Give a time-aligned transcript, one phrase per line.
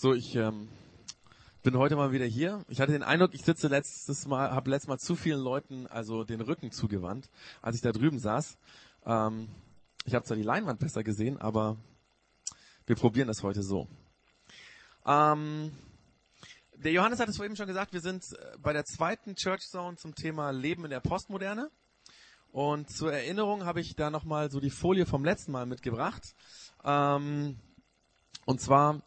[0.00, 0.66] So, ich ähm,
[1.62, 2.64] bin heute mal wieder hier.
[2.68, 6.24] Ich hatte den Eindruck, ich sitze letztes Mal, habe letztes Mal zu vielen Leuten also
[6.24, 7.28] den Rücken zugewandt,
[7.60, 8.56] als ich da drüben saß.
[9.04, 9.48] Ähm,
[10.06, 11.76] ich habe zwar die Leinwand besser gesehen, aber
[12.86, 13.88] wir probieren das heute so.
[15.04, 15.70] Ähm,
[16.76, 19.98] der Johannes hat es vorhin schon gesagt, wir sind äh, bei der zweiten Church Zone
[19.98, 21.70] zum Thema Leben in der Postmoderne.
[22.52, 26.34] Und zur Erinnerung habe ich da nochmal so die Folie vom letzten Mal mitgebracht.
[26.84, 27.58] Ähm,
[28.46, 29.02] und zwar,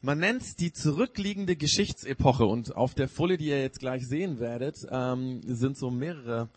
[0.00, 2.44] man nennt die zurückliegende Geschichtsepoche.
[2.44, 6.48] Und auf der Folie, die ihr jetzt gleich sehen werdet, ähm, sind so mehrere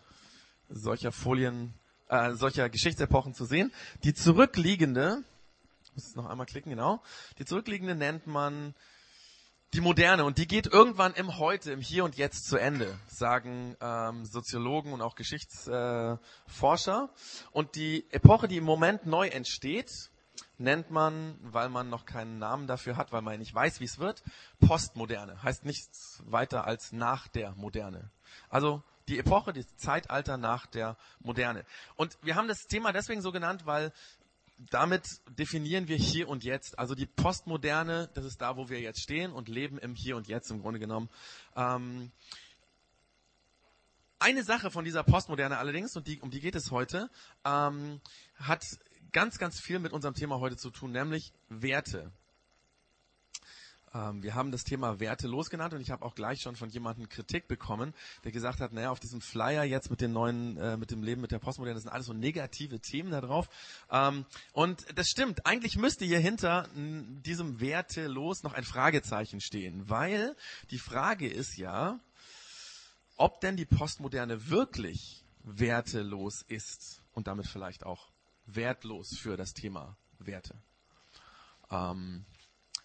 [0.70, 1.74] solcher Folien,
[2.08, 3.72] äh, solcher Geschichtsepochen zu sehen.
[4.04, 5.24] Die zurückliegende,
[5.96, 7.02] muss noch einmal klicken, genau.
[7.40, 8.74] Die zurückliegende nennt man
[9.74, 13.78] die Moderne und die geht irgendwann im Heute, im Hier und Jetzt zu Ende, sagen
[13.80, 17.10] ähm, Soziologen und auch Geschichtsforscher.
[17.10, 20.11] Äh, und die Epoche, die im Moment neu entsteht,
[20.58, 24.00] nennt man, weil man noch keinen Namen dafür hat, weil man nicht weiß, wie es
[24.00, 24.24] wird,
[24.60, 25.42] Postmoderne.
[25.44, 28.12] Heißt nichts weiter als nach der Moderne.
[28.50, 31.66] Also die Epoche, das Zeitalter nach der Moderne.
[31.96, 33.92] Und wir haben das Thema deswegen so genannt, weil
[34.70, 35.06] damit
[35.38, 36.78] definieren wir hier und jetzt.
[36.78, 40.28] Also die Postmoderne, das ist da, wo wir jetzt stehen und leben im Hier und
[40.28, 41.10] Jetzt im Grunde genommen.
[41.56, 42.12] Ähm,
[44.20, 47.10] eine Sache von dieser Postmoderne allerdings, und die, um die geht es heute,
[47.44, 48.00] ähm,
[48.36, 48.64] hat
[49.12, 52.12] ganz, ganz viel mit unserem Thema heute zu tun, nämlich Werte.
[53.94, 57.10] Ähm, wir haben das Thema Werte losgenannt und ich habe auch gleich schon von jemandem
[57.10, 60.92] Kritik bekommen, der gesagt hat, naja, auf diesem Flyer jetzt mit den neuen, äh, mit
[60.92, 63.50] dem Leben mit der Postmoderne, das sind alles so negative Themen da drauf.
[63.92, 69.90] Ähm, und das stimmt, eigentlich müsste hier hinter diesem Werte los noch ein Fragezeichen stehen,
[69.90, 70.36] weil
[70.70, 72.00] die Frage ist ja,
[73.18, 78.11] ob denn die Postmoderne wirklich wertelos ist und damit vielleicht auch
[78.46, 80.56] wertlos für das Thema Werte.
[81.70, 82.26] Ähm,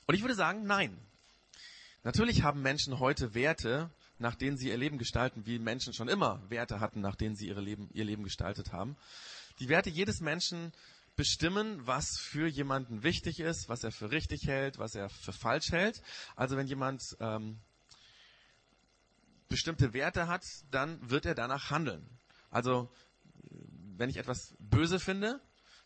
[0.07, 0.99] und ich würde sagen, nein.
[2.05, 6.41] Natürlich haben Menschen heute Werte, nach denen sie ihr Leben gestalten, wie Menschen schon immer
[6.49, 8.97] Werte hatten, nach denen sie ihre Leben, ihr Leben gestaltet haben.
[9.59, 10.72] Die Werte jedes Menschen
[11.17, 15.73] bestimmen, was für jemanden wichtig ist, was er für richtig hält, was er für falsch
[15.73, 16.03] hält.
[16.37, 17.59] Also wenn jemand ähm,
[19.49, 22.06] bestimmte Werte hat, dann wird er danach handeln.
[22.50, 22.91] Also
[23.99, 25.41] wenn ich etwas böse finde,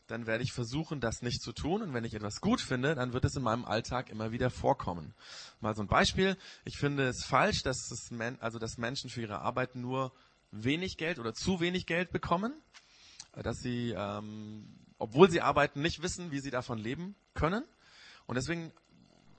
[0.07, 1.83] dann werde ich versuchen, das nicht zu tun.
[1.83, 5.15] Und wenn ich etwas gut finde, dann wird es in meinem Alltag immer wieder vorkommen.
[5.61, 6.37] Mal so ein Beispiel.
[6.65, 8.11] Ich finde es falsch, dass, es
[8.41, 10.13] also dass Menschen für ihre Arbeit nur
[10.51, 12.53] wenig Geld oder zu wenig Geld bekommen.
[13.33, 17.65] Dass sie, ähm, obwohl sie arbeiten, nicht wissen, wie sie davon leben können.
[18.27, 18.73] Und deswegen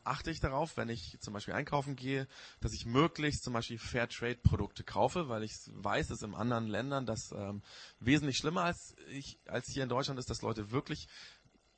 [0.03, 2.28] achte ich darauf, wenn ich zum Beispiel einkaufen gehe,
[2.59, 7.31] dass ich möglichst zum Beispiel Fairtrade-Produkte kaufe, weil ich weiß, dass in anderen Ländern das
[7.31, 7.62] ähm,
[8.00, 11.07] wesentlich schlimmer als, ich, als hier in Deutschland ist, dass Leute wirklich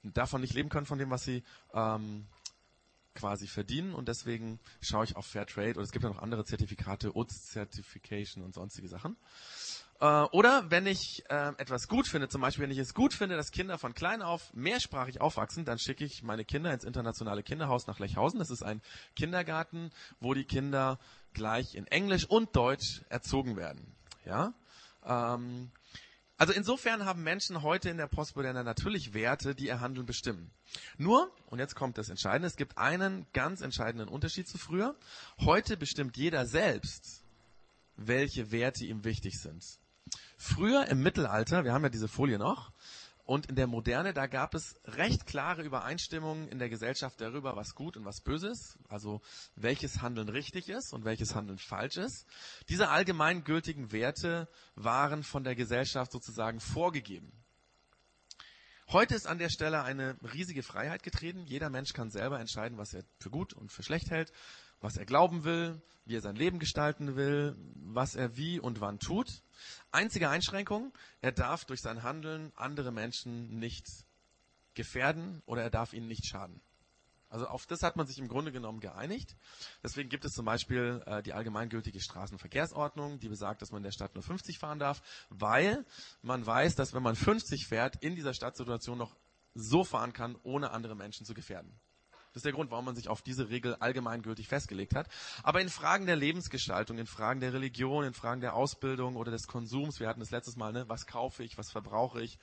[0.04, 2.28] davon nicht leben können, von dem, was sie ähm,
[3.16, 3.94] quasi verdienen.
[3.94, 8.44] Und deswegen schaue ich auf Fairtrade oder es gibt ja noch andere Zertifikate, UTS Certification
[8.44, 9.18] und sonstige Sachen.
[10.04, 13.38] Äh, oder wenn ich äh, etwas gut finde, zum Beispiel wenn ich es gut finde,
[13.38, 17.88] dass Kinder von klein auf mehrsprachig aufwachsen, dann schicke ich meine Kinder ins internationale Kinderhaus
[17.88, 18.38] nach Lechhausen.
[18.38, 18.82] Das ist ein
[19.16, 21.00] Kindergarten, wo die Kinder
[21.32, 23.96] gleich in Englisch und Deutsch erzogen werden.
[24.26, 24.54] Ja.
[25.06, 25.72] Ähm,
[26.36, 30.52] also insofern haben Menschen heute in der Postmoderne natürlich Werte, die ihr Handeln bestimmen.
[30.98, 34.98] Nur, und jetzt kommt das Entscheidende, es gibt einen ganz entscheidenden Unterschied zu früher.
[35.40, 37.24] Heute bestimmt jeder selbst,
[37.96, 39.80] welche Werte ihm wichtig sind.
[40.44, 42.74] Früher im Mittelalter, wir haben ja diese Folie noch,
[43.24, 47.76] und in der Moderne, da gab es recht klare Übereinstimmungen in der Gesellschaft darüber, was
[47.76, 49.22] gut und was böse ist, also
[49.56, 52.26] welches Handeln richtig ist und welches Handeln falsch ist.
[52.68, 57.32] Diese allgemeingültigen Werte waren von der Gesellschaft sozusagen vorgegeben.
[58.90, 61.46] Heute ist an der Stelle eine riesige Freiheit getreten.
[61.46, 64.34] Jeder Mensch kann selber entscheiden, was er für gut und für schlecht hält,
[64.84, 69.00] was er glauben will, wie er sein Leben gestalten will, was er wie und wann
[69.00, 69.42] tut.
[69.92, 73.88] Einzige Einschränkung, er darf durch sein Handeln andere Menschen nicht
[74.74, 76.60] gefährden oder er darf ihnen nicht schaden.
[77.30, 79.36] Also auf das hat man sich im Grunde genommen geeinigt.
[79.82, 83.92] Deswegen gibt es zum Beispiel äh, die allgemeingültige Straßenverkehrsordnung, die besagt, dass man in der
[83.92, 85.84] Stadt nur 50 fahren darf, weil
[86.22, 89.16] man weiß, dass wenn man 50 fährt, in dieser Stadtsituation noch
[89.56, 91.80] so fahren kann, ohne andere Menschen zu gefährden.
[92.34, 95.08] Das ist der Grund, warum man sich auf diese Regel allgemeingültig festgelegt hat.
[95.44, 99.46] Aber in Fragen der Lebensgestaltung, in Fragen der Religion, in Fragen der Ausbildung oder des
[99.46, 102.40] Konsums, wir hatten das letztes Mal, ne, was kaufe ich, was verbrauche ich,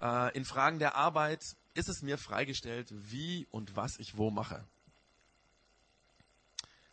[0.00, 1.44] äh, in Fragen der Arbeit
[1.74, 4.64] ist es mir freigestellt, wie und was ich wo mache.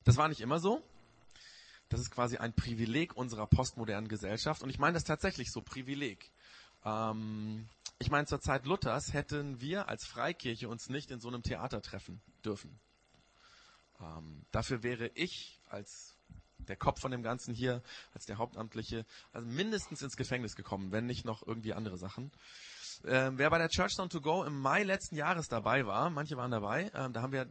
[0.04, 0.84] Das war nicht immer so.
[1.90, 4.62] Das ist quasi ein Privileg unserer postmodernen Gesellschaft.
[4.62, 6.30] Und ich meine das tatsächlich so, Privileg.
[6.84, 11.44] Ähm, ich meine, zur Zeit Luthers hätten wir als Freikirche uns nicht in so einem
[11.44, 12.80] Theater treffen dürfen.
[14.00, 16.16] Ähm, dafür wäre ich als
[16.60, 17.82] der Kopf von dem Ganzen hier,
[18.14, 22.32] als der Hauptamtliche, also mindestens ins Gefängnis gekommen, wenn nicht noch irgendwie andere Sachen.
[23.06, 26.52] Ähm, wer bei der Churchstone to Go im Mai letzten Jahres dabei war, manche waren
[26.52, 27.48] dabei, ähm, da haben wir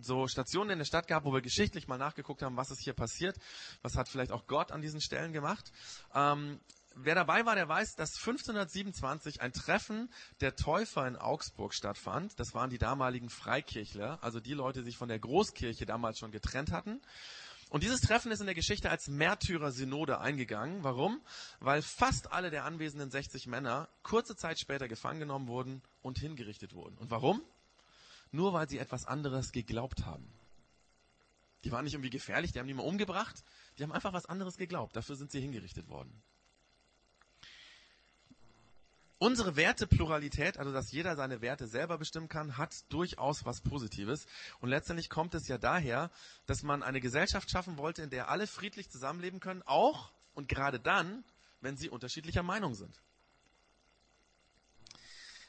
[0.00, 2.92] so Stationen in der Stadt gehabt, wo wir geschichtlich mal nachgeguckt haben, was ist hier
[2.92, 3.36] passiert,
[3.82, 5.72] was hat vielleicht auch Gott an diesen Stellen gemacht.
[6.14, 6.60] Ähm,
[6.94, 10.10] wer dabei war, der weiß, dass 1527 ein Treffen
[10.40, 12.38] der Täufer in Augsburg stattfand.
[12.38, 16.30] Das waren die damaligen Freikirchler, also die Leute, die sich von der Großkirche damals schon
[16.30, 17.00] getrennt hatten.
[17.70, 20.82] Und dieses Treffen ist in der Geschichte als Märtyrer-Synode eingegangen.
[20.82, 21.20] Warum?
[21.60, 26.74] Weil fast alle der anwesenden 60 Männer kurze Zeit später gefangen genommen wurden und hingerichtet
[26.74, 26.98] wurden.
[26.98, 27.40] Und warum?
[28.32, 30.32] Nur weil sie etwas anderes geglaubt haben.
[31.62, 33.44] Die waren nicht irgendwie gefährlich, die haben niemanden umgebracht,
[33.78, 34.96] die haben einfach was anderes geglaubt.
[34.96, 36.22] Dafür sind sie hingerichtet worden.
[39.22, 44.26] Unsere Wertepluralität, also dass jeder seine Werte selber bestimmen kann, hat durchaus was Positives.
[44.60, 46.10] Und letztendlich kommt es ja daher,
[46.46, 50.80] dass man eine Gesellschaft schaffen wollte, in der alle friedlich zusammenleben können, auch und gerade
[50.80, 51.22] dann,
[51.60, 52.98] wenn sie unterschiedlicher Meinung sind.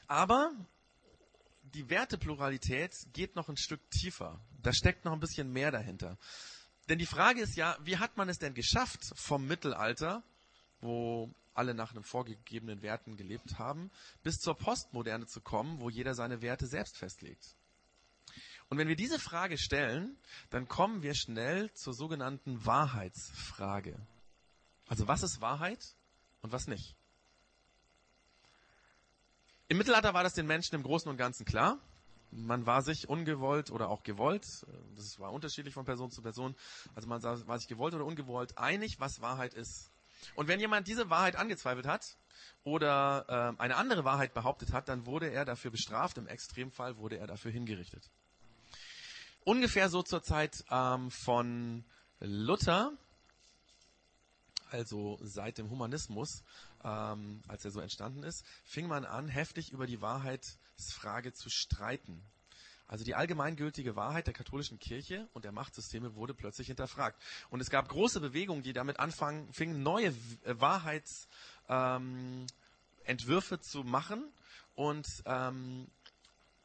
[0.06, 0.52] Aber
[1.62, 4.38] die Wertepluralität geht noch ein Stück tiefer.
[4.62, 6.18] Da steckt noch ein bisschen mehr dahinter.
[6.90, 10.22] Denn die Frage ist ja, wie hat man es denn geschafft vom Mittelalter,
[10.82, 13.90] wo alle nach einem vorgegebenen Werten gelebt haben,
[14.22, 17.56] bis zur Postmoderne zu kommen, wo jeder seine Werte selbst festlegt.
[18.68, 20.16] Und wenn wir diese Frage stellen,
[20.48, 23.98] dann kommen wir schnell zur sogenannten Wahrheitsfrage.
[24.86, 25.94] Also was ist Wahrheit
[26.40, 26.96] und was nicht?
[29.68, 31.78] Im Mittelalter war das den Menschen im Großen und Ganzen klar.
[32.30, 34.46] Man war sich ungewollt oder auch gewollt,
[34.96, 36.56] das war unterschiedlich von Person zu Person,
[36.94, 39.91] also man war sich gewollt oder ungewollt einig, was Wahrheit ist.
[40.34, 42.16] Und wenn jemand diese Wahrheit angezweifelt hat
[42.64, 46.18] oder äh, eine andere Wahrheit behauptet hat, dann wurde er dafür bestraft.
[46.18, 48.10] Im Extremfall wurde er dafür hingerichtet.
[49.44, 51.84] Ungefähr so zur Zeit ähm, von
[52.20, 52.92] Luther,
[54.70, 56.44] also seit dem Humanismus,
[56.84, 62.22] ähm, als er so entstanden ist, fing man an, heftig über die Wahrheitsfrage zu streiten.
[62.92, 67.18] Also die allgemeingültige Wahrheit der katholischen Kirche und der Machtsysteme wurde plötzlich hinterfragt.
[67.48, 74.30] Und es gab große Bewegungen, die damit anfangen, fingen neue äh, Wahrheitsentwürfe ähm, zu machen.
[74.74, 75.86] Und ähm,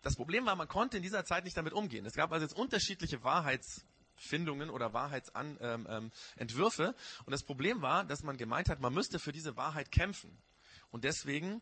[0.02, 2.06] das Problem war, man konnte in dieser Zeit nicht damit umgehen.
[2.06, 5.64] Es gab also jetzt unterschiedliche Wahrheitsfindungen oder Wahrheitsentwürfe.
[5.64, 6.94] Ähm, ähm,
[7.26, 10.38] und das Problem war, dass man gemeint hat, man müsste für diese Wahrheit kämpfen.
[10.92, 11.62] Und deswegen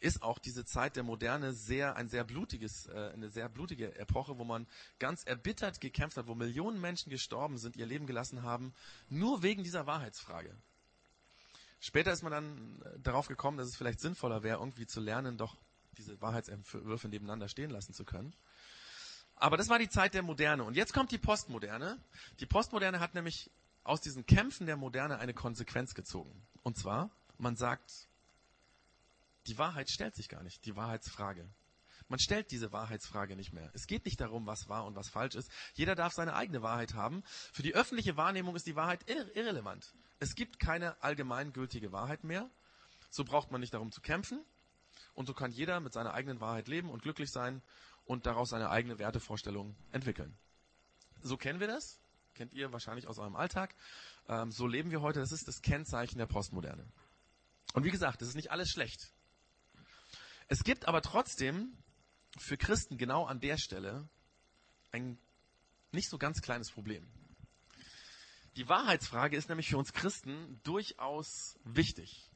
[0.00, 4.38] ist auch diese Zeit der Moderne sehr ein sehr blutiges, äh, eine sehr blutige Epoche,
[4.38, 4.66] wo man
[4.98, 8.74] ganz erbittert gekämpft hat, wo Millionen Menschen gestorben sind, ihr Leben gelassen haben,
[9.08, 10.54] nur wegen dieser Wahrheitsfrage.
[11.80, 15.38] Später ist man dann äh, darauf gekommen, dass es vielleicht sinnvoller wäre, irgendwie zu lernen,
[15.38, 15.56] doch
[15.98, 18.34] diese Wahrheitsentwürfe nebeneinander stehen lassen zu können.
[19.34, 20.64] Aber das war die Zeit der Moderne.
[20.64, 21.98] Und jetzt kommt die Postmoderne.
[22.40, 23.50] Die Postmoderne hat nämlich
[23.84, 26.42] aus diesen Kämpfen der Moderne eine Konsequenz gezogen.
[26.62, 28.08] Und zwar, man sagt,
[29.46, 31.48] die Wahrheit stellt sich gar nicht, die Wahrheitsfrage.
[32.08, 33.70] Man stellt diese Wahrheitsfrage nicht mehr.
[33.74, 35.50] Es geht nicht darum, was wahr und was falsch ist.
[35.74, 37.22] Jeder darf seine eigene Wahrheit haben.
[37.52, 39.92] Für die öffentliche Wahrnehmung ist die Wahrheit irre irrelevant.
[40.20, 42.48] Es gibt keine allgemeingültige Wahrheit mehr.
[43.10, 44.44] So braucht man nicht darum zu kämpfen.
[45.14, 47.62] Und so kann jeder mit seiner eigenen Wahrheit leben und glücklich sein
[48.04, 50.36] und daraus seine eigene Wertevorstellung entwickeln.
[51.22, 51.98] So kennen wir das.
[52.34, 53.74] Kennt ihr wahrscheinlich aus eurem Alltag.
[54.28, 55.18] Ähm, so leben wir heute.
[55.20, 56.86] Das ist das Kennzeichen der Postmoderne.
[57.72, 59.12] Und wie gesagt, das ist nicht alles schlecht.
[60.48, 61.76] Es gibt aber trotzdem
[62.38, 64.08] für Christen genau an der Stelle
[64.92, 65.18] ein
[65.90, 67.06] nicht so ganz kleines Problem.
[68.56, 72.30] Die Wahrheitsfrage ist nämlich für uns Christen durchaus wichtig.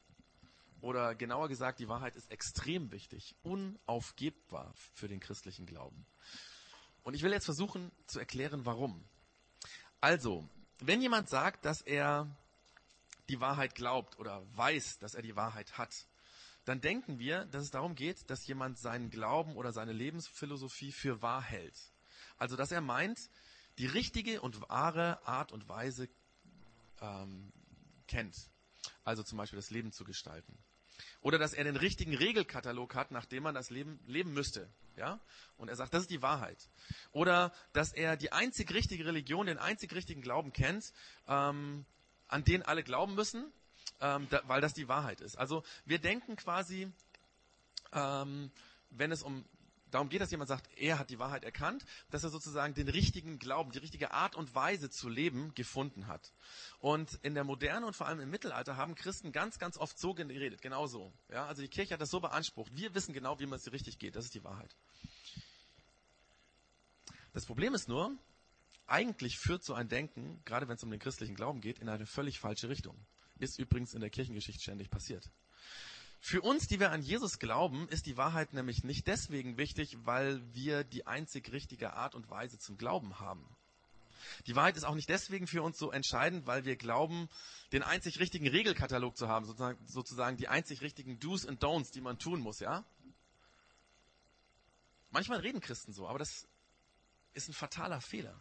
[0.81, 6.05] Oder genauer gesagt, die Wahrheit ist extrem wichtig, unaufgebbar für den christlichen Glauben.
[7.03, 9.03] Und ich will jetzt versuchen zu erklären, warum.
[9.99, 10.47] Also,
[10.79, 12.27] wenn jemand sagt, dass er
[13.29, 16.07] die Wahrheit glaubt oder weiß, dass er die Wahrheit hat,
[16.65, 21.21] dann denken wir, dass es darum geht, dass jemand seinen Glauben oder seine Lebensphilosophie für
[21.21, 21.77] wahr hält.
[22.37, 23.29] Also dass er meint,
[23.77, 26.07] die richtige und wahre Art und Weise
[27.01, 27.51] ähm,
[28.07, 28.35] kennt.
[29.03, 30.57] Also zum Beispiel das Leben zu gestalten.
[31.21, 34.69] Oder dass er den richtigen Regelkatalog hat, nach dem man das Leben leben müsste.
[34.97, 35.19] Ja?
[35.57, 36.69] Und er sagt, das ist die Wahrheit.
[37.11, 40.93] Oder dass er die einzig richtige Religion, den einzig richtigen Glauben kennt,
[41.27, 41.85] ähm,
[42.27, 43.51] an den alle glauben müssen
[44.01, 45.37] ähm, da, weil das die Wahrheit ist.
[45.37, 46.91] Also wir denken quasi,
[47.93, 48.51] ähm,
[48.89, 49.45] wenn es um
[49.91, 53.39] darum geht, dass jemand sagt, er hat die Wahrheit erkannt, dass er sozusagen den richtigen
[53.39, 56.31] Glauben, die richtige Art und Weise zu leben gefunden hat.
[56.79, 60.13] Und in der Moderne und vor allem im Mittelalter haben Christen ganz, ganz oft so
[60.13, 61.11] geredet, genau so.
[61.29, 62.75] Ja, also die Kirche hat das so beansprucht.
[62.75, 64.15] Wir wissen genau, wie man es richtig geht.
[64.15, 64.75] Das ist die Wahrheit.
[67.33, 68.15] Das Problem ist nur,
[68.87, 72.05] eigentlich führt so ein Denken, gerade wenn es um den christlichen Glauben geht, in eine
[72.05, 72.97] völlig falsche Richtung.
[73.41, 75.27] Ist übrigens in der Kirchengeschichte ständig passiert.
[76.19, 80.39] Für uns, die wir an Jesus glauben, ist die Wahrheit nämlich nicht deswegen wichtig, weil
[80.53, 83.43] wir die einzig richtige Art und Weise zum Glauben haben.
[84.45, 87.27] Die Wahrheit ist auch nicht deswegen für uns so entscheidend, weil wir glauben,
[87.71, 92.01] den einzig richtigen Regelkatalog zu haben, sozusagen, sozusagen die einzig richtigen Do's und Don'ts, die
[92.01, 92.85] man tun muss, ja?
[95.09, 96.47] Manchmal reden Christen so, aber das
[97.33, 98.39] ist ein fataler Fehler.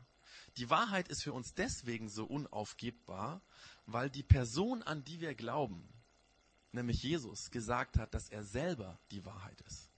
[0.56, 3.40] Die Wahrheit ist für uns deswegen so unaufgebbar,
[3.86, 5.88] weil die Person, an die wir glauben,
[6.72, 9.88] nämlich Jesus, gesagt hat, dass er selber die Wahrheit ist.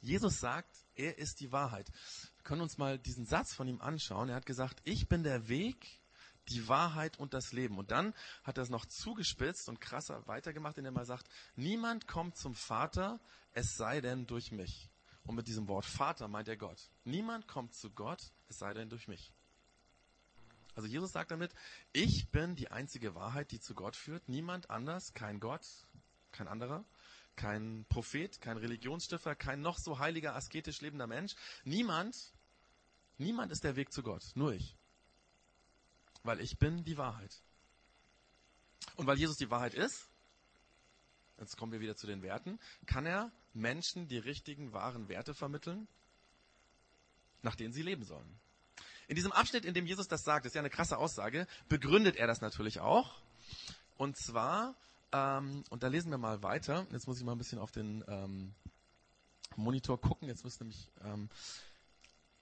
[0.00, 1.90] Jesus sagt, er ist die Wahrheit.
[2.36, 4.28] Wir können uns mal diesen Satz von ihm anschauen.
[4.28, 6.00] Er hat gesagt, ich bin der Weg,
[6.48, 7.76] die Wahrheit und das Leben.
[7.76, 12.36] Und dann hat er es noch zugespitzt und krasser weitergemacht, indem er sagt, niemand kommt
[12.36, 13.20] zum Vater,
[13.52, 14.88] es sei denn durch mich.
[15.26, 16.88] Und mit diesem Wort Vater meint er Gott.
[17.04, 19.32] Niemand kommt zu Gott, es sei denn durch mich.
[20.74, 21.54] Also Jesus sagt damit,
[21.92, 24.28] ich bin die einzige Wahrheit, die zu Gott führt.
[24.28, 25.66] Niemand anders, kein Gott,
[26.32, 26.84] kein anderer,
[27.34, 31.34] kein Prophet, kein Religionsstifter, kein noch so heiliger, asketisch lebender Mensch.
[31.64, 32.34] Niemand,
[33.16, 34.76] niemand ist der Weg zu Gott, nur ich.
[36.22, 37.42] Weil ich bin die Wahrheit.
[38.96, 40.10] Und weil Jesus die Wahrheit ist,
[41.38, 45.88] jetzt kommen wir wieder zu den Werten, kann er Menschen die richtigen, wahren Werte vermitteln,
[47.42, 48.38] nach denen sie leben sollen.
[49.08, 52.26] In diesem Abschnitt, in dem Jesus das sagt, ist ja eine krasse Aussage, begründet er
[52.26, 53.14] das natürlich auch.
[53.96, 54.74] Und zwar,
[55.12, 56.86] ähm, und da lesen wir mal weiter.
[56.90, 58.54] Jetzt muss ich mal ein bisschen auf den ähm,
[59.54, 60.28] Monitor gucken.
[60.28, 60.88] Jetzt muss nämlich.
[61.04, 61.30] Ähm,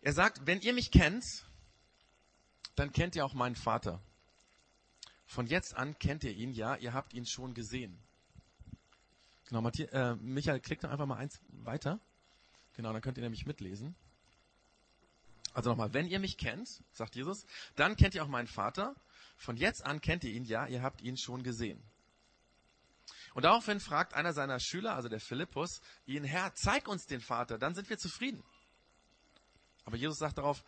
[0.01, 1.45] er sagt, wenn ihr mich kennt,
[2.77, 4.01] dann kennt ihr auch meinen Vater.
[5.27, 7.99] Von jetzt an kennt ihr ihn, ja, ihr habt ihn schon gesehen.
[9.49, 12.01] Genau, Matthias, äh, Michael, klickt doch einfach mal eins weiter.
[12.75, 13.95] Genau, dann könnt ihr nämlich mitlesen.
[15.53, 17.47] Also nochmal, wenn ihr mich kennt, sagt Jesus,
[17.77, 18.97] dann kennt ihr auch meinen Vater.
[19.37, 21.81] Von jetzt an kennt ihr ihn, ja, ihr habt ihn schon gesehen.
[23.35, 27.59] Und daraufhin fragt einer seiner Schüler, also der Philippus, ihn, Herr, zeig uns den Vater,
[27.59, 28.43] dann sind wir zufrieden.
[29.85, 30.65] Aber Jesus sagt darauf,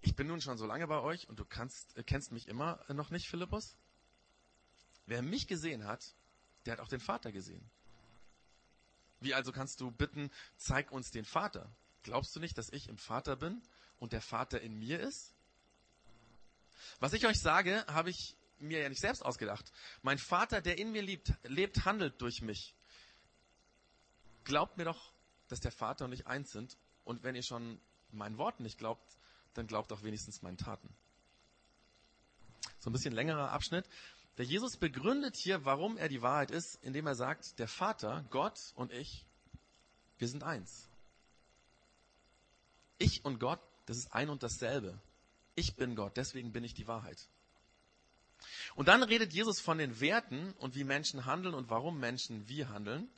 [0.00, 2.84] ich bin nun schon so lange bei euch und du kannst, äh, kennst mich immer
[2.88, 3.76] noch nicht, Philippus.
[5.06, 6.14] Wer mich gesehen hat,
[6.64, 7.64] der hat auch den Vater gesehen.
[9.20, 11.70] Wie also kannst du bitten, zeig uns den Vater?
[12.02, 13.62] Glaubst du nicht, dass ich im Vater bin
[13.98, 15.34] und der Vater in mir ist?
[16.98, 19.72] Was ich euch sage, habe ich mir ja nicht selbst ausgedacht.
[20.02, 22.74] Mein Vater, der in mir lebt, lebt, handelt durch mich.
[24.44, 25.12] Glaubt mir doch,
[25.48, 26.76] dass der Vater und ich eins sind.
[27.04, 29.18] Und wenn ihr schon meinen Worten nicht glaubt,
[29.54, 30.88] dann glaubt auch wenigstens meinen Taten.
[32.78, 33.88] So ein bisschen längerer Abschnitt.
[34.38, 38.72] Der Jesus begründet hier, warum er die Wahrheit ist, indem er sagt, der Vater, Gott
[38.74, 39.26] und ich,
[40.18, 40.88] wir sind eins.
[42.98, 44.98] Ich und Gott, das ist ein und dasselbe.
[45.54, 47.28] Ich bin Gott, deswegen bin ich die Wahrheit.
[48.74, 52.66] Und dann redet Jesus von den Werten und wie Menschen handeln und warum Menschen wie
[52.66, 53.08] handeln.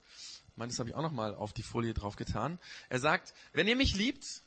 [0.49, 2.59] Ich meine, das habe ich auch nochmal auf die Folie drauf getan.
[2.88, 4.42] Er sagt, wenn ihr mich liebt,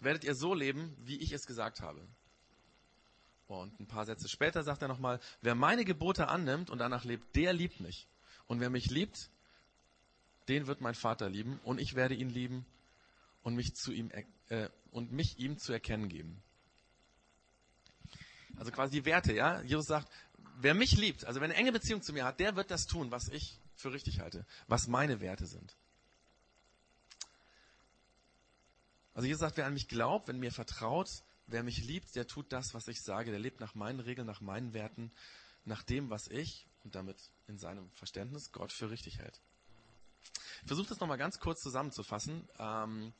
[0.00, 2.06] werdet ihr so leben, wie ich es gesagt habe.
[3.46, 7.36] Und ein paar Sätze später sagt er nochmal, wer meine Gebote annimmt und danach lebt,
[7.36, 8.08] der liebt mich.
[8.46, 9.30] Und wer mich liebt,
[10.48, 12.66] den wird mein Vater lieben und ich werde ihn lieben
[13.42, 14.10] und mich zu ihm
[14.48, 16.42] äh, und mich ihm zu erkennen geben.
[18.56, 19.60] Also quasi die Werte, ja.
[19.62, 20.10] Jesus sagt,
[20.58, 23.10] wer mich liebt, also wer eine enge Beziehung zu mir hat, der wird das tun,
[23.10, 25.76] was ich für richtig halte, was meine Werte sind.
[29.14, 31.10] Also Jesus sagt, wer an mich glaubt, wenn mir vertraut,
[31.46, 34.40] wer mich liebt, der tut das, was ich sage, der lebt nach meinen Regeln, nach
[34.40, 35.12] meinen Werten,
[35.64, 37.16] nach dem, was ich und damit
[37.48, 39.40] in seinem Verständnis Gott für richtig hält.
[40.62, 42.48] Ich versuche das nochmal ganz kurz zusammenzufassen.
[42.58, 43.12] Ähm,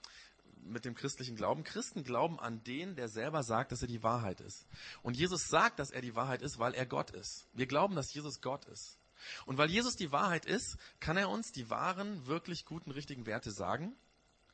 [0.62, 1.64] mit dem christlichen Glauben.
[1.64, 4.66] Christen glauben an den, der selber sagt, dass er die Wahrheit ist.
[5.02, 7.46] Und Jesus sagt, dass er die Wahrheit ist, weil er Gott ist.
[7.52, 8.98] Wir glauben, dass Jesus Gott ist.
[9.44, 13.50] Und weil Jesus die Wahrheit ist, kann er uns die wahren, wirklich guten, richtigen Werte
[13.50, 13.94] sagen,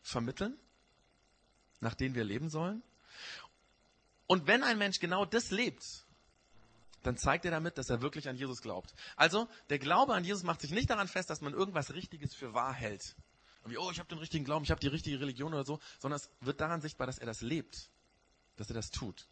[0.03, 0.57] vermitteln,
[1.81, 2.83] nach denen wir leben sollen.
[4.33, 6.07] Und wenn ein Mensch genau das lebt,
[7.03, 8.95] dann zeigt er damit, dass er wirklich an Jesus glaubt.
[9.15, 12.55] Also, der Glaube an Jesus macht sich nicht daran fest, dass man irgendwas Richtiges für
[12.55, 13.15] wahr hält.
[13.67, 16.19] Wie, oh, ich habe den richtigen Glauben, ich habe die richtige Religion oder so, sondern
[16.19, 17.91] es wird daran sichtbar, dass er das lebt,
[18.57, 19.29] dass er das tut.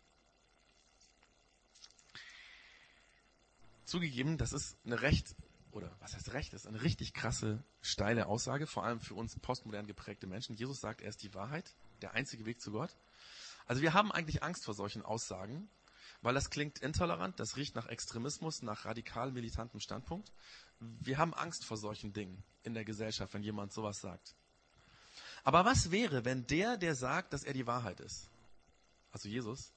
[3.86, 5.34] Zugegeben, das ist eine recht
[5.72, 9.38] oder was heißt Recht, das ist eine richtig krasse, steile Aussage, vor allem für uns
[9.38, 10.56] postmodern geprägte Menschen.
[10.56, 12.94] Jesus sagt, er ist die Wahrheit, der einzige Weg zu Gott.
[13.70, 15.68] Also wir haben eigentlich Angst vor solchen Aussagen,
[16.22, 20.32] weil das klingt intolerant, das riecht nach Extremismus, nach radikal militantem Standpunkt.
[20.80, 24.34] Wir haben Angst vor solchen Dingen in der Gesellschaft, wenn jemand sowas sagt.
[25.44, 28.28] Aber was wäre, wenn der, der sagt, dass er die Wahrheit ist,
[29.12, 29.72] also Jesus,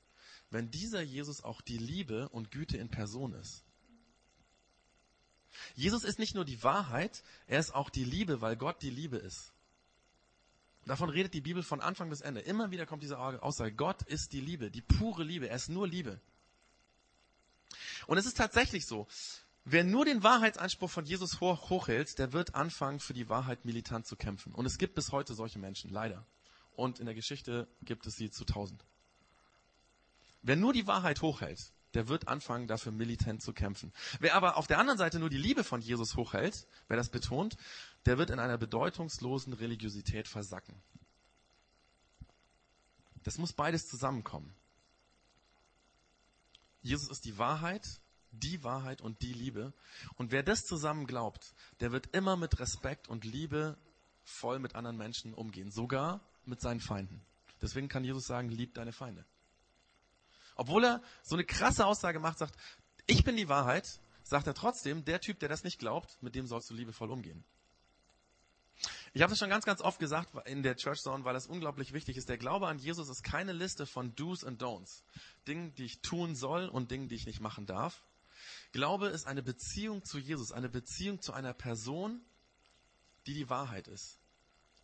[0.50, 3.64] wenn dieser Jesus auch die Liebe und Güte in Person ist?
[5.76, 9.18] Jesus ist nicht nur die Wahrheit, er ist auch die Liebe, weil Gott die Liebe
[9.18, 9.53] ist.
[10.86, 12.42] Davon redet die Bibel von Anfang bis Ende.
[12.42, 15.88] Immer wieder kommt diese Aussage, Gott ist die Liebe, die pure Liebe, er ist nur
[15.88, 16.20] Liebe.
[18.08, 19.08] Und es ist tatsächlich so,
[19.64, 24.06] wer nur den Wahrheitsanspruch von Jesus hoch, hochhält, der wird anfangen, für die Wahrheit militant
[24.06, 24.54] zu kämpfen.
[24.54, 26.26] Und es gibt bis heute solche Menschen, leider.
[26.76, 28.84] Und in der Geschichte gibt es sie zu tausend.
[30.42, 33.94] Wer nur die Wahrheit hochhält, der wird anfangen, dafür militant zu kämpfen.
[34.20, 37.56] Wer aber auf der anderen Seite nur die Liebe von Jesus hochhält, wer das betont,
[38.06, 40.76] der wird in einer bedeutungslosen Religiosität versacken.
[43.24, 44.54] Das muss beides zusammenkommen.
[46.82, 49.74] Jesus ist die Wahrheit, die Wahrheit und die Liebe.
[50.16, 53.78] Und wer das zusammen glaubt, der wird immer mit Respekt und Liebe
[54.24, 57.22] voll mit anderen Menschen umgehen, sogar mit seinen Feinden.
[57.62, 59.26] Deswegen kann Jesus sagen, lieb deine Feinde.
[60.56, 62.58] Obwohl er so eine krasse Aussage macht, sagt,
[63.06, 66.48] ich bin die Wahrheit, sagt er trotzdem, der Typ, der das nicht glaubt, mit dem
[66.48, 67.44] sollst du liebevoll umgehen.
[69.16, 71.94] Ich habe das schon ganz, ganz oft gesagt in der Church Zone, weil das unglaublich
[71.94, 72.30] wichtig ist.
[72.30, 75.04] Der Glaube an Jesus ist keine Liste von Do's und Don'ts.
[75.48, 78.04] Dingen, die ich tun soll und Dingen, die ich nicht machen darf.
[78.72, 82.22] Glaube ist eine Beziehung zu Jesus, eine Beziehung zu einer Person,
[83.28, 84.18] die die Wahrheit ist.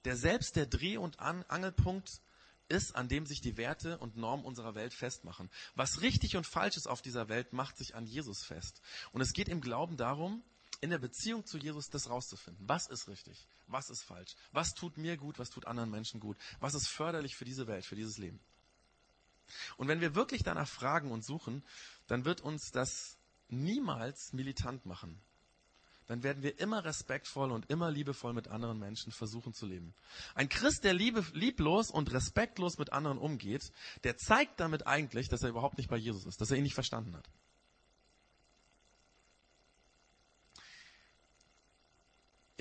[0.06, 2.22] Der selbst der Dreh- und Angelpunkt
[2.68, 5.50] ist, an dem sich die Werte und Normen unserer Welt festmachen.
[5.74, 8.80] Was richtig und falsch ist auf dieser Welt, macht sich an Jesus fest.
[9.12, 10.44] Und es geht im Glauben darum,
[10.82, 12.68] in der Beziehung zu Jesus das rauszufinden.
[12.68, 13.48] Was ist richtig?
[13.68, 14.36] Was ist falsch?
[14.52, 15.40] Was tut mir gut?
[15.40, 16.38] Was tut anderen Menschen gut?
[16.60, 18.40] Was ist förderlich für diese Welt, für dieses Leben?
[19.78, 21.64] Und wenn wir wirklich danach fragen und suchen,
[22.08, 23.18] dann wird uns das
[23.50, 25.22] niemals militant machen
[26.10, 29.94] dann werden wir immer respektvoll und immer liebevoll mit anderen Menschen versuchen zu leben.
[30.34, 33.72] Ein Christ, der liebe, lieblos und respektlos mit anderen umgeht,
[34.04, 36.74] der zeigt damit eigentlich, dass er überhaupt nicht bei Jesus ist, dass er ihn nicht
[36.74, 37.30] verstanden hat.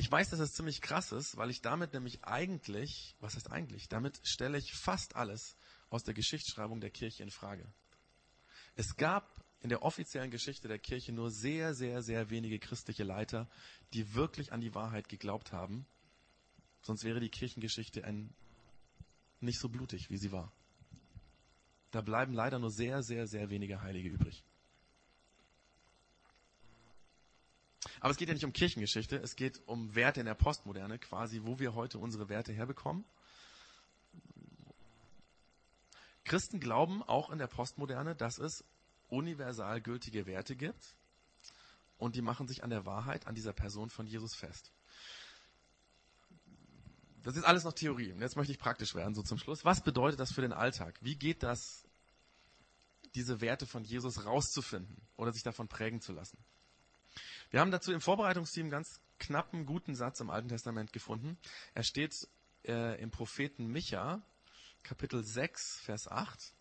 [0.09, 3.91] Ich weiß, dass es ziemlich krass ist, weil ich damit nämlich eigentlich, was heißt eigentlich,
[3.91, 5.55] damit stelle ich fast alles
[5.91, 7.71] aus der Geschichtsschreibung der Kirche in Frage.
[8.75, 13.51] Es gab in der offiziellen Geschichte der Kirche nur sehr, sehr, sehr wenige christliche Leiter,
[13.93, 15.87] die wirklich an die Wahrheit geglaubt haben.
[16.81, 18.33] Sonst wäre die Kirchengeschichte ein,
[19.41, 20.51] nicht so blutig, wie sie war.
[21.91, 24.43] Da bleiben leider nur sehr, sehr, sehr wenige Heilige übrig.
[28.01, 31.43] Aber es geht ja nicht um Kirchengeschichte, es geht um Werte in der Postmoderne, quasi,
[31.45, 33.05] wo wir heute unsere Werte herbekommen.
[36.25, 38.65] Christen glauben auch in der Postmoderne, dass es
[39.09, 40.97] universal gültige Werte gibt
[41.97, 44.71] und die machen sich an der Wahrheit, an dieser Person von Jesus fest.
[47.23, 48.13] Das ist alles noch Theorie.
[48.13, 49.65] Und jetzt möchte ich praktisch werden, so zum Schluss.
[49.65, 50.99] Was bedeutet das für den Alltag?
[51.03, 51.87] Wie geht das,
[53.15, 56.39] diese Werte von Jesus rauszufinden oder sich davon prägen zu lassen?
[57.51, 61.39] Wir haben dazu im Vorbereitungsteam ganz knappen, guten Satz im Alten Testament gefunden.
[61.73, 62.29] Er steht
[62.67, 64.21] äh, im Propheten Micha,
[64.83, 66.53] Kapitel 6, Vers 8.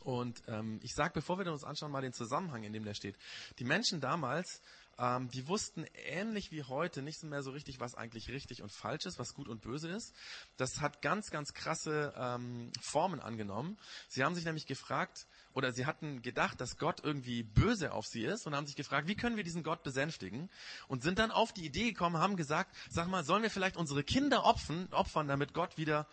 [0.00, 3.16] Und ähm, ich sage, bevor wir uns anschauen, mal den Zusammenhang, in dem der steht.
[3.60, 4.60] Die Menschen damals,
[4.98, 9.06] ähm, die wussten ähnlich wie heute nicht mehr so richtig, was eigentlich richtig und falsch
[9.06, 10.12] ist, was gut und böse ist.
[10.56, 13.78] Das hat ganz, ganz krasse ähm, Formen angenommen.
[14.08, 18.22] Sie haben sich nämlich gefragt, oder sie hatten gedacht, dass Gott irgendwie böse auf sie
[18.22, 20.50] ist und haben sich gefragt, wie können wir diesen Gott besänftigen?
[20.86, 24.04] Und sind dann auf die Idee gekommen, haben gesagt, sag mal, sollen wir vielleicht unsere
[24.04, 26.06] Kinder opfern, opfern damit Gott wieder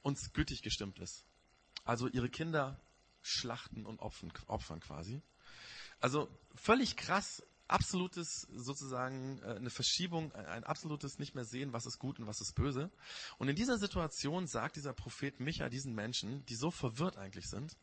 [0.00, 1.26] uns gütig gestimmt ist?
[1.84, 2.80] Also ihre Kinder
[3.20, 5.20] schlachten und opfern, opfern quasi.
[6.00, 11.98] Also völlig krass, absolutes sozusagen äh, eine Verschiebung, ein absolutes nicht mehr sehen, was ist
[11.98, 12.90] gut und was ist böse.
[13.36, 17.76] Und in dieser Situation sagt dieser Prophet Micha diesen Menschen, die so verwirrt eigentlich sind,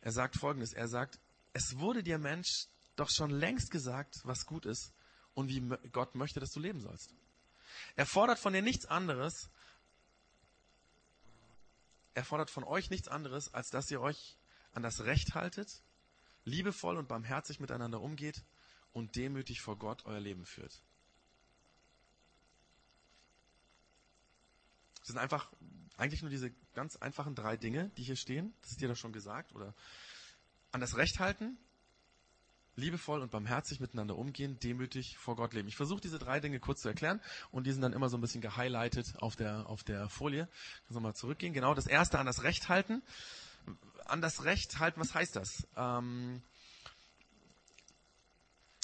[0.00, 1.18] er sagt folgendes, er sagt,
[1.52, 4.92] es wurde dir Mensch doch schon längst gesagt, was gut ist
[5.34, 5.60] und wie
[5.90, 7.14] Gott möchte, dass du leben sollst.
[7.96, 9.50] Er fordert von dir nichts anderes,
[12.14, 14.36] er fordert von euch nichts anderes, als dass ihr euch
[14.72, 15.82] an das Recht haltet,
[16.44, 18.44] liebevoll und barmherzig miteinander umgeht
[18.92, 20.82] und demütig vor Gott euer Leben führt.
[24.98, 25.50] Das sind einfach
[26.00, 28.54] eigentlich nur diese ganz einfachen drei Dinge, die hier stehen.
[28.62, 29.54] Das ist dir doch schon gesagt.
[29.54, 29.74] Oder
[30.72, 31.58] an das Recht halten,
[32.76, 35.68] liebevoll und barmherzig miteinander umgehen, demütig vor Gott leben.
[35.68, 38.20] Ich versuche diese drei Dinge kurz zu erklären und die sind dann immer so ein
[38.20, 40.48] bisschen gehighlightet auf der, auf der Folie.
[40.84, 41.52] Kannst du mal zurückgehen.
[41.52, 43.02] Genau, das erste an das Recht halten.
[44.06, 45.68] An das Recht halten, was heißt das?
[45.76, 46.42] Ähm,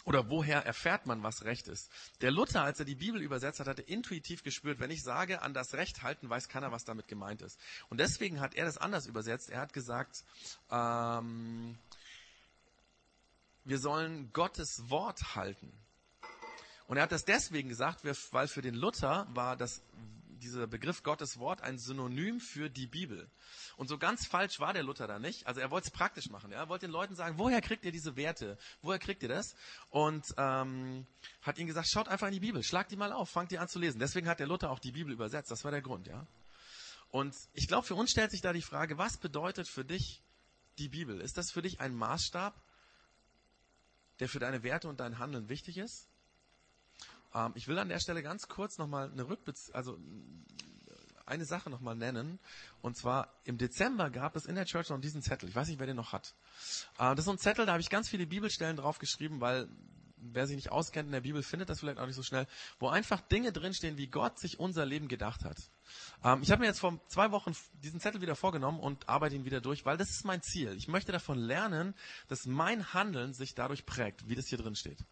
[0.07, 1.91] oder woher erfährt man, was Recht ist?
[2.21, 5.53] Der Luther, als er die Bibel übersetzt hat, hatte intuitiv gespürt, wenn ich sage, an
[5.53, 7.59] das Recht halten, weiß keiner, was damit gemeint ist.
[7.91, 9.51] Und deswegen hat er das anders übersetzt.
[9.51, 10.23] Er hat gesagt,
[10.71, 11.77] ähm,
[13.65, 15.73] wir sollen Gottes Wort halten.
[16.87, 19.83] Und er hat das deswegen gesagt, weil für den Luther war das,
[20.37, 23.31] dieser Begriff Gottes Wort ein Synonym für die Bibel.
[23.77, 25.47] Und so ganz falsch war der Luther da nicht.
[25.47, 26.53] Also er wollte es praktisch machen.
[26.53, 26.59] Ja?
[26.59, 28.59] Er wollte den Leuten sagen, woher kriegt ihr diese Werte?
[28.83, 29.55] Woher kriegt ihr das?
[29.91, 31.07] Und ähm,
[31.43, 33.69] hat ihnen gesagt, schaut einfach in die Bibel, schlagt die mal auf, fangt die an
[33.69, 33.99] zu lesen.
[33.99, 35.51] Deswegen hat der Luther auch die Bibel übersetzt.
[35.51, 36.07] Das war der Grund.
[36.07, 36.27] ja.
[37.11, 40.23] Und ich glaube, für uns stellt sich da die Frage, was bedeutet für dich
[40.79, 41.21] die Bibel?
[41.21, 42.55] Ist das für dich ein Maßstab?
[44.21, 46.09] der für deine Werte und dein Handeln wichtig ist.
[47.37, 49.99] Ähm, ich will an der Stelle ganz kurz nochmal eine Rückbeziehung, also
[51.27, 52.39] eine Sache nochmal nennen.
[52.81, 55.49] Und zwar im Dezember gab es in der Church noch diesen Zettel.
[55.49, 56.35] Ich weiß nicht, wer den noch hat.
[56.99, 59.69] Äh, das ist so ein Zettel, da habe ich ganz viele Bibelstellen drauf geschrieben, weil
[60.19, 62.47] wer sich nicht auskennt in der Bibel, findet das vielleicht auch nicht so schnell,
[62.79, 65.59] wo einfach Dinge drinstehen, wie Gott sich unser Leben gedacht hat.
[66.25, 69.45] Ähm, ich habe mir jetzt vor zwei Wochen diesen Zettel wieder vorgenommen und arbeite ihn
[69.45, 70.75] wieder durch, weil das ist mein Ziel.
[70.77, 71.95] Ich möchte davon lernen,
[72.29, 75.05] dass mein Handeln sich dadurch prägt, wie das hier drin steht.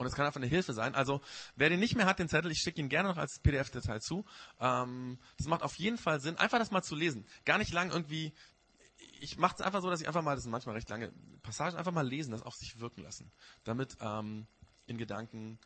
[0.00, 0.94] Und es kann einfach eine Hilfe sein.
[0.94, 1.20] Also,
[1.56, 4.24] wer den nicht mehr hat, den Zettel, ich schicke ihn gerne noch als PDF-Datei zu.
[4.58, 7.26] Ähm, das macht auf jeden Fall Sinn, einfach das mal zu lesen.
[7.44, 8.32] Gar nicht lang irgendwie
[9.20, 11.76] ich mache es einfach so, dass ich einfach mal, das sind manchmal recht lange Passagen,
[11.76, 13.30] einfach mal lesen, das auf sich wirken lassen.
[13.64, 14.46] Damit ähm,
[14.86, 15.58] in Gedanken,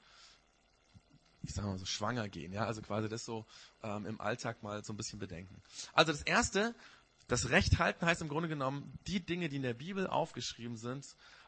[1.42, 2.52] ich sage mal so, schwanger gehen.
[2.52, 3.46] Ja, also quasi das so
[3.84, 5.62] ähm, im Alltag mal so ein bisschen bedenken.
[5.92, 6.74] Also das Erste,
[7.28, 11.06] das Recht halten heißt im Grunde genommen, die Dinge, die in der Bibel aufgeschrieben sind,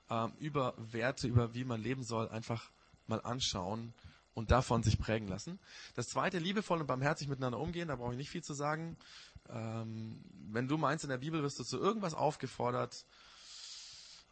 [0.08, 2.70] ähm, über Werte, über wie man leben soll, einfach
[3.08, 3.94] mal anschauen
[4.34, 5.58] und davon sich prägen lassen.
[5.94, 8.96] Das zweite, liebevoll und barmherzig miteinander umgehen, da brauche ich nicht viel zu sagen.
[9.48, 13.06] Ähm, wenn du meinst, in der Bibel wirst du zu irgendwas aufgefordert,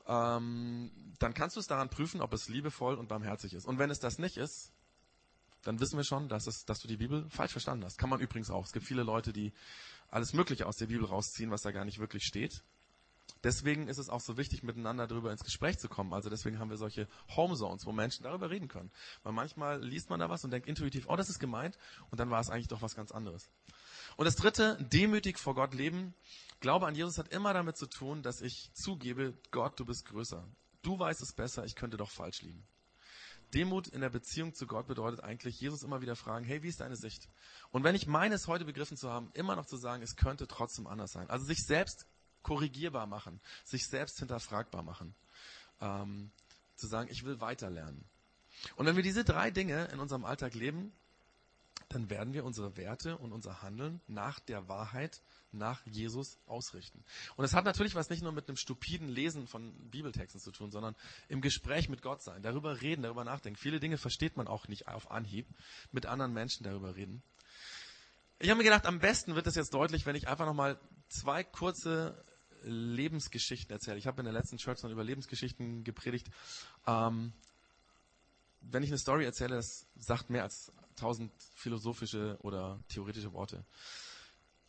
[0.07, 3.65] ähm, dann kannst du es daran prüfen, ob es liebevoll und barmherzig ist.
[3.65, 4.73] Und wenn es das nicht ist,
[5.63, 7.97] dann wissen wir schon, dass, es, dass du die Bibel falsch verstanden hast.
[7.97, 8.67] Kann man übrigens auch.
[8.67, 9.53] Es gibt viele Leute, die
[10.11, 12.63] alles Mögliche aus der Bibel rausziehen, was da gar nicht wirklich steht.
[13.45, 16.15] Deswegen ist es auch so wichtig, miteinander darüber ins Gespräch zu kommen.
[16.15, 18.91] Also deswegen haben wir solche Home Zones, wo Menschen darüber reden können.
[19.23, 21.79] Weil manchmal liest man da was und denkt intuitiv, oh, das ist gemeint,
[22.11, 23.51] und dann war es eigentlich doch was ganz anderes.
[24.17, 26.15] Und das dritte, demütig vor Gott leben.
[26.61, 30.49] Glaube an Jesus hat immer damit zu tun, dass ich zugebe, Gott, du bist größer.
[30.83, 32.67] Du weißt es besser, ich könnte doch falsch liegen.
[33.53, 36.81] Demut in der Beziehung zu Gott bedeutet eigentlich, Jesus immer wieder fragen, hey, wie ist
[36.81, 37.29] deine Sicht?
[37.71, 40.49] Und wenn ich meine es heute begriffen zu haben, immer noch zu sagen, es könnte
[40.49, 41.29] trotzdem anders sein.
[41.31, 42.07] Also sich selbst
[42.45, 45.15] korrigierbar machen, sich selbst hinterfragbar machen.
[45.81, 46.31] Ähm,
[46.77, 48.05] zu sagen, ich will weiterlernen.
[48.77, 50.93] Und wenn wir diese drei Dinge in unserem Alltag leben,
[51.89, 55.21] dann werden wir unsere Werte und unser Handeln nach der Wahrheit,
[55.53, 57.05] nach Jesus ausrichten.
[57.37, 60.73] Und das hat natürlich was nicht nur mit einem stupiden Lesen von Bibeltexten zu tun,
[60.73, 60.97] sondern
[61.29, 63.59] im Gespräch mit Gott sein, darüber reden, darüber nachdenken.
[63.59, 65.47] Viele Dinge versteht man auch nicht auf Anhieb,
[65.93, 67.23] mit anderen Menschen darüber reden.
[68.41, 70.79] Ich habe mir gedacht, am besten wird es jetzt deutlich, wenn ich einfach nochmal
[71.09, 72.25] zwei kurze
[72.65, 73.99] Lebensgeschichten erzähle.
[73.99, 76.29] Ich habe in der letzten Church noch über Lebensgeschichten gepredigt.
[76.87, 77.33] Ähm,
[78.61, 83.65] wenn ich eine Story erzähle, das sagt mehr als tausend philosophische oder theoretische Worte.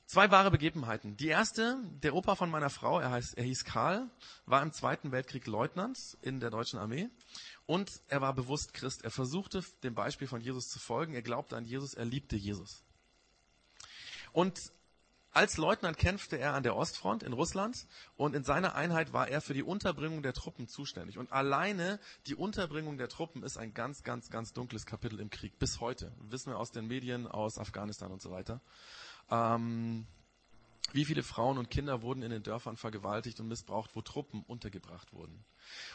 [0.05, 1.17] Zwei wahre Begebenheiten.
[1.17, 4.08] Die erste, der Opa von meiner Frau, er, heißt, er hieß Karl,
[4.45, 7.10] war im Zweiten Weltkrieg Leutnant in der deutschen Armee
[7.65, 9.03] und er war bewusst Christ.
[9.03, 11.15] Er versuchte dem Beispiel von Jesus zu folgen.
[11.15, 12.84] Er glaubte an Jesus, er liebte Jesus.
[14.31, 14.71] Und
[15.36, 19.41] als Leutnant kämpfte er an der Ostfront in Russland und in seiner Einheit war er
[19.41, 21.17] für die Unterbringung der Truppen zuständig.
[21.17, 25.60] Und alleine die Unterbringung der Truppen ist ein ganz, ganz, ganz dunkles Kapitel im Krieg.
[25.60, 26.13] Bis heute.
[26.21, 28.62] Wissen wir aus den Medien, aus Afghanistan und so weiter.
[29.30, 30.08] Ähm,
[30.93, 35.12] wie viele Frauen und Kinder wurden in den Dörfern vergewaltigt und missbraucht, wo Truppen untergebracht
[35.12, 35.43] wurden.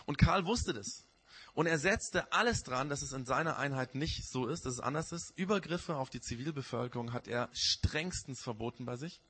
[0.05, 1.07] Und Karl wusste das.
[1.55, 4.81] Und er setzte alles dran, dass es in seiner Einheit nicht so ist, dass es
[4.81, 5.33] anders ist.
[5.39, 9.23] Übergriffe auf die Zivilbevölkerung hat er strengstens verboten bei sich.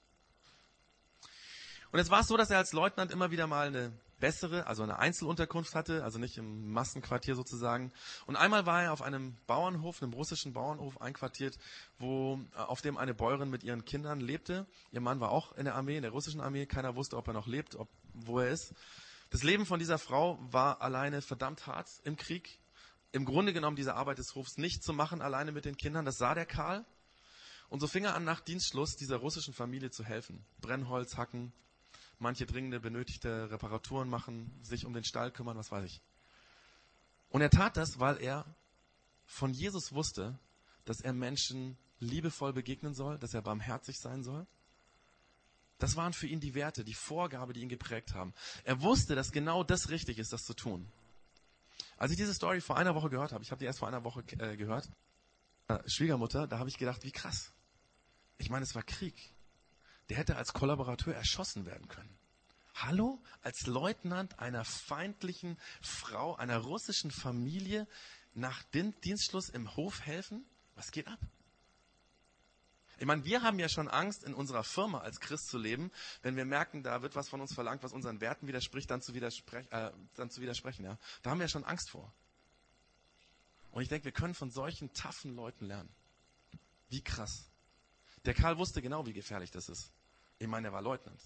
[1.93, 4.83] Und jetzt war es so, dass er als Leutnant immer wieder mal eine bessere, also
[4.83, 7.91] eine Einzelunterkunft hatte, also nicht im Massenquartier sozusagen.
[8.27, 11.59] Und einmal war er auf einem Bauernhof, einem russischen Bauernhof einquartiert,
[11.99, 14.67] wo äh, auf dem eine Bäuerin mit ihren Kindern lebte.
[14.93, 16.67] Ihr Mann war auch in der Armee, in der russischen Armee.
[16.67, 18.75] Keiner wusste, ob er noch lebt, ob, wo er ist.
[19.31, 22.59] Das Leben von dieser Frau war alleine verdammt hart im Krieg.
[23.13, 26.05] Im Grunde genommen diese Arbeit des Hofs nicht zu machen, alleine mit den Kindern.
[26.05, 26.85] Das sah der Karl.
[27.69, 30.45] Und so fing er an, nach Dienstschluss dieser russischen Familie zu helfen.
[30.61, 31.53] Brennholz hacken,
[32.21, 36.01] manche dringende benötigte Reparaturen machen, sich um den Stall kümmern, was weiß ich.
[37.31, 38.45] Und er tat das, weil er
[39.25, 40.39] von Jesus wusste,
[40.85, 44.47] dass er Menschen liebevoll begegnen soll, dass er barmherzig sein soll.
[45.79, 48.35] Das waren für ihn die Werte, die Vorgabe, die ihn geprägt haben.
[48.65, 50.91] Er wusste, dass genau das richtig ist, das zu tun.
[51.97, 54.05] Als ich diese Story vor einer Woche gehört habe, ich habe die erst vor einer
[54.05, 54.91] Woche äh, gehört,
[55.69, 57.53] äh, Schwiegermutter, da habe ich gedacht, wie krass.
[58.39, 59.33] Ich meine, es war Krieg.
[60.11, 62.19] Der hätte als Kollaborateur erschossen werden können.
[62.75, 63.23] Hallo?
[63.43, 67.87] Als Leutnant einer feindlichen Frau, einer russischen Familie
[68.35, 70.45] nach Dienstschluss im Hof helfen?
[70.75, 71.21] Was geht ab?
[72.99, 75.93] Ich meine, wir haben ja schon Angst, in unserer Firma als Christ zu leben,
[76.23, 79.15] wenn wir merken, da wird was von uns verlangt, was unseren Werten widerspricht, dann zu,
[79.15, 80.85] widersprech, äh, dann zu widersprechen.
[80.85, 80.99] Ja?
[81.23, 82.13] Da haben wir ja schon Angst vor.
[83.71, 85.89] Und ich denke, wir können von solchen taffen Leuten lernen.
[86.89, 87.49] Wie krass.
[88.25, 89.93] Der Karl wusste genau, wie gefährlich das ist.
[90.41, 91.21] Ich meine, er war Leutnant.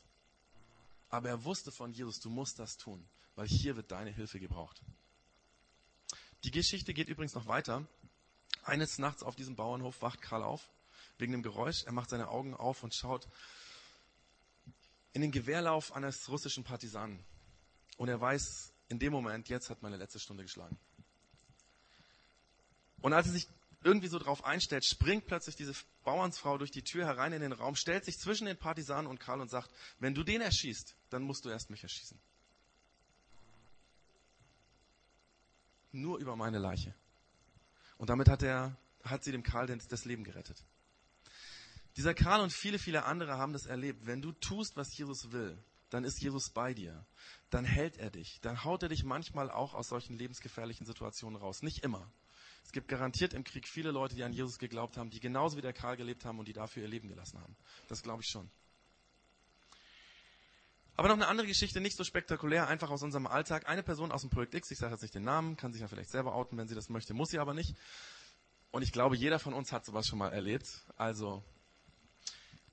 [1.08, 4.82] Aber er wusste von Jesus, du musst das tun, weil hier wird deine Hilfe gebraucht.
[6.42, 7.86] Die Geschichte geht übrigens noch weiter.
[8.64, 10.68] Eines Nachts auf diesem Bauernhof wacht Karl auf,
[11.16, 11.84] wegen dem Geräusch.
[11.84, 13.28] Er macht seine Augen auf und schaut
[15.12, 17.24] in den Gewehrlauf eines russischen Partisanen.
[17.96, 20.76] Und er weiß in dem Moment, jetzt hat meine letzte Stunde geschlagen.
[23.00, 23.46] Und als er sich
[23.84, 27.76] irgendwie so drauf einstellt, springt plötzlich diese Bauernsfrau durch die Tür herein in den Raum,
[27.76, 31.44] stellt sich zwischen den Partisanen und Karl und sagt, wenn du den erschießt, dann musst
[31.44, 32.18] du erst mich erschießen.
[35.92, 36.94] Nur über meine Leiche.
[37.98, 40.64] Und damit hat er, hat sie dem Karl das Leben gerettet.
[41.96, 44.06] Dieser Karl und viele, viele andere haben das erlebt.
[44.06, 45.56] Wenn du tust, was Jesus will,
[45.90, 47.06] dann ist Jesus bei dir.
[47.50, 48.40] Dann hält er dich.
[48.40, 51.62] Dann haut er dich manchmal auch aus solchen lebensgefährlichen Situationen raus.
[51.62, 52.10] Nicht immer.
[52.64, 55.62] Es gibt garantiert im Krieg viele Leute, die an Jesus geglaubt haben, die genauso wie
[55.62, 57.56] der Karl gelebt haben und die dafür ihr Leben gelassen haben.
[57.88, 58.50] Das glaube ich schon.
[60.96, 63.68] Aber noch eine andere Geschichte, nicht so spektakulär, einfach aus unserem Alltag.
[63.68, 65.88] Eine Person aus dem Projekt X, ich sage jetzt nicht den Namen, kann sich ja
[65.88, 67.74] vielleicht selber outen, wenn sie das möchte, muss sie aber nicht.
[68.70, 70.68] Und ich glaube, jeder von uns hat sowas schon mal erlebt.
[70.96, 71.44] Also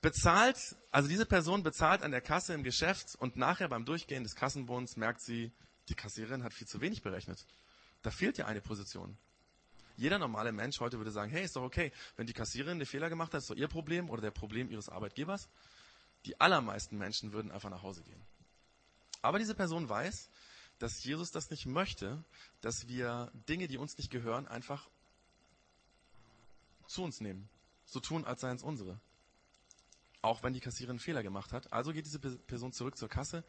[0.00, 4.34] bezahlt, also diese Person bezahlt an der Kasse im Geschäft und nachher beim Durchgehen des
[4.36, 5.52] Kassenbons merkt sie,
[5.88, 7.46] die Kassiererin hat viel zu wenig berechnet.
[8.02, 9.16] Da fehlt ja eine Position.
[9.96, 13.08] Jeder normale Mensch heute würde sagen, hey, ist doch okay, wenn die Kassiererin einen Fehler
[13.08, 15.48] gemacht hat, ist doch ihr Problem oder der Problem ihres Arbeitgebers.
[16.24, 18.22] Die allermeisten Menschen würden einfach nach Hause gehen.
[19.22, 20.30] Aber diese Person weiß,
[20.78, 22.24] dass Jesus das nicht möchte,
[22.60, 24.88] dass wir Dinge, die uns nicht gehören, einfach
[26.88, 27.48] zu uns nehmen.
[27.84, 29.00] So tun, als seien es unsere.
[30.22, 31.72] Auch wenn die Kassiererin Fehler gemacht hat.
[31.72, 33.44] Also geht diese Person zurück zur Kasse,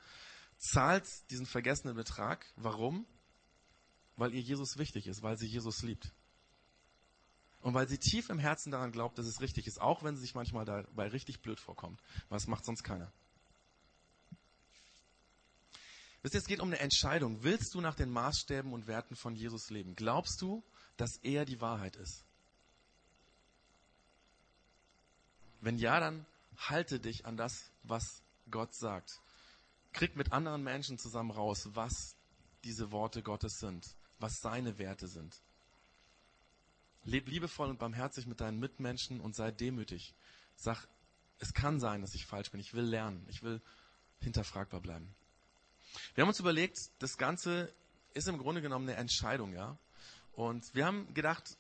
[0.58, 2.46] zahlt diesen vergessenen Betrag.
[2.56, 3.06] Warum?
[4.16, 6.14] Weil ihr Jesus wichtig ist, weil sie Jesus liebt.
[7.64, 10.22] Und weil sie tief im Herzen daran glaubt, dass es richtig ist, auch wenn sie
[10.22, 12.02] sich manchmal dabei richtig blöd vorkommt.
[12.28, 13.10] Was macht sonst keiner?
[16.22, 17.42] Wisst ihr, es geht um eine Entscheidung.
[17.44, 19.96] Willst du nach den Maßstäben und Werten von Jesus leben?
[19.96, 20.62] Glaubst du,
[20.98, 22.26] dass er die Wahrheit ist?
[25.62, 26.26] Wenn ja, dann
[26.58, 29.22] halte dich an das, was Gott sagt.
[29.94, 32.18] Krieg mit anderen Menschen zusammen raus, was
[32.66, 35.42] diese Worte Gottes sind, was seine Werte sind.
[37.04, 40.14] Leb liebevoll und barmherzig mit deinen Mitmenschen und sei demütig.
[40.56, 40.88] Sag,
[41.40, 42.60] es kann sein, dass ich falsch bin.
[42.60, 43.26] Ich will lernen.
[43.30, 43.62] Ich will
[44.20, 45.14] hinterfragbar bleiben.
[46.16, 47.74] Wir haben uns überlegt, das Ganze
[48.14, 49.78] ist im Grunde genommen eine Entscheidung, ja.
[50.32, 51.58] Und wir haben gedacht,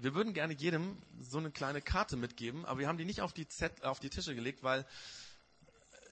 [0.00, 3.32] wir würden gerne jedem so eine kleine Karte mitgeben, aber wir haben die nicht auf
[3.32, 4.86] die, Zett, auf die Tische gelegt, weil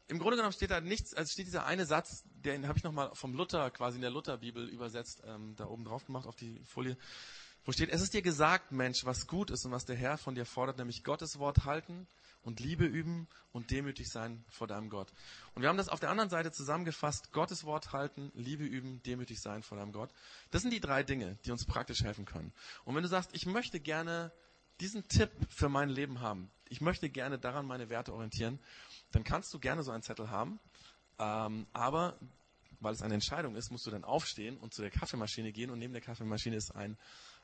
[0.08, 3.10] im Grunde genommen steht da nichts, also steht dieser eine Satz, den habe ich nochmal
[3.14, 6.96] vom Luther, quasi in der Lutherbibel übersetzt, ähm, da oben drauf gemacht auf die Folie
[7.66, 10.36] wo steht, es ist dir gesagt, Mensch, was gut ist und was der Herr von
[10.36, 12.06] dir fordert, nämlich Gottes Wort halten
[12.42, 15.12] und Liebe üben und demütig sein vor deinem Gott.
[15.54, 19.40] Und wir haben das auf der anderen Seite zusammengefasst, Gottes Wort halten, Liebe üben, demütig
[19.40, 20.10] sein vor deinem Gott.
[20.52, 22.52] Das sind die drei Dinge, die uns praktisch helfen können.
[22.84, 24.30] Und wenn du sagst, ich möchte gerne
[24.78, 28.60] diesen Tipp für mein Leben haben, ich möchte gerne daran meine Werte orientieren,
[29.10, 30.60] dann kannst du gerne so einen Zettel haben.
[31.18, 32.16] Ähm, aber
[32.80, 35.78] weil es eine Entscheidung ist, musst du dann aufstehen und zu der Kaffeemaschine gehen und
[35.78, 36.96] neben der Kaffeemaschine ist ein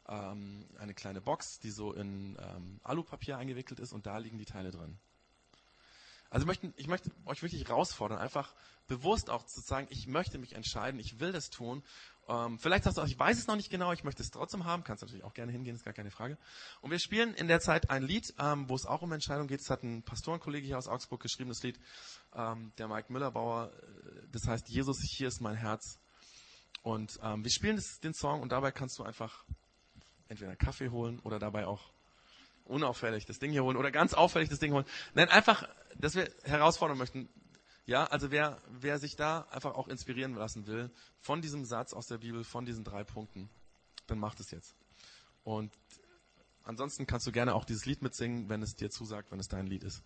[0.09, 4.45] ähm, eine kleine Box, die so in ähm, Alupapier eingewickelt ist und da liegen die
[4.45, 4.99] Teile drin.
[6.33, 8.55] Also möchten, ich möchte euch wirklich herausfordern, einfach
[8.89, 11.83] bewusst auch zu sagen, ich möchte mich entscheiden, ich will das tun.
[12.27, 14.65] Ähm, vielleicht sagst du auch, ich weiß es noch nicht genau, ich möchte es trotzdem
[14.65, 16.39] haben, kannst natürlich auch gerne hingehen, ist gar keine Frage.
[16.81, 19.61] Und wir spielen in der Zeit ein Lied, ähm, wo es auch um Entscheidungen geht.
[19.61, 21.79] Es hat ein Pastorenkollege hier aus Augsburg geschrieben, das Lied,
[22.35, 25.99] ähm, der Mike Müllerbauer, äh, das heißt, Jesus, hier ist mein Herz.
[26.83, 29.45] Und ähm, wir spielen das, den Song und dabei kannst du einfach
[30.29, 31.93] entweder Kaffee holen oder dabei auch
[32.65, 34.87] unauffällig das Ding hier holen oder ganz auffällig das Ding holen.
[35.15, 37.29] Nein, einfach, dass wir herausfordern möchten.
[37.85, 40.91] Ja, also wer, wer sich da einfach auch inspirieren lassen will
[41.21, 43.51] von diesem Satz aus der Bibel, von diesen drei Punkten,
[44.07, 44.77] dann macht es jetzt.
[45.43, 45.73] Und
[46.63, 49.67] ansonsten kannst du gerne auch dieses Lied mitsingen, wenn es dir zusagt, wenn es dein
[49.67, 50.03] Lied ist.